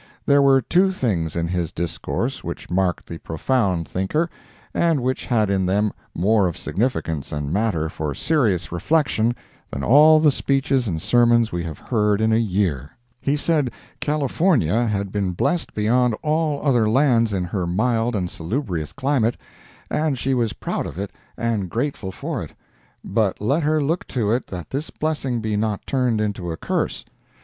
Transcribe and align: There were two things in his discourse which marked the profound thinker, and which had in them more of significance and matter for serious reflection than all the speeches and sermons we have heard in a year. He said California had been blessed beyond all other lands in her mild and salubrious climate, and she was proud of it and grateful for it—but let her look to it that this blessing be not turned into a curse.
There 0.25 0.41
were 0.41 0.63
two 0.63 0.91
things 0.91 1.35
in 1.35 1.49
his 1.49 1.71
discourse 1.71 2.43
which 2.43 2.71
marked 2.71 3.05
the 3.07 3.19
profound 3.19 3.87
thinker, 3.87 4.31
and 4.73 5.03
which 5.03 5.27
had 5.27 5.51
in 5.51 5.67
them 5.67 5.93
more 6.15 6.47
of 6.47 6.57
significance 6.57 7.31
and 7.31 7.53
matter 7.53 7.87
for 7.87 8.15
serious 8.15 8.71
reflection 8.71 9.35
than 9.69 9.83
all 9.83 10.19
the 10.19 10.31
speeches 10.31 10.87
and 10.87 10.99
sermons 10.99 11.51
we 11.51 11.61
have 11.65 11.77
heard 11.77 12.19
in 12.19 12.33
a 12.33 12.37
year. 12.37 12.97
He 13.19 13.37
said 13.37 13.69
California 13.99 14.87
had 14.87 15.11
been 15.11 15.33
blessed 15.33 15.75
beyond 15.75 16.15
all 16.23 16.65
other 16.65 16.89
lands 16.89 17.31
in 17.31 17.43
her 17.43 17.67
mild 17.67 18.15
and 18.15 18.27
salubrious 18.27 18.93
climate, 18.93 19.37
and 19.91 20.17
she 20.17 20.33
was 20.33 20.53
proud 20.53 20.87
of 20.87 20.97
it 20.97 21.11
and 21.37 21.69
grateful 21.69 22.11
for 22.11 22.41
it—but 22.41 23.39
let 23.39 23.61
her 23.61 23.79
look 23.83 24.07
to 24.07 24.31
it 24.31 24.47
that 24.47 24.71
this 24.71 24.89
blessing 24.89 25.41
be 25.41 25.55
not 25.55 25.85
turned 25.85 26.19
into 26.19 26.51
a 26.51 26.57
curse. 26.57 27.05